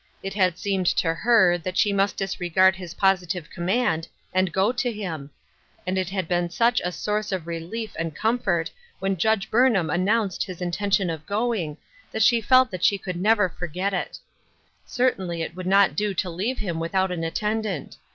[0.23, 4.91] It had seemed to her that she must disregard his positive command and go to
[4.91, 5.29] him;
[5.85, 10.43] and it had been such a source of relief and comfort when Judge Burnham announced
[10.43, 11.77] his intention of going,
[12.11, 14.17] that she felt she could never forget it.
[14.87, 17.97] Certainly it would not do to leave him without an attendant.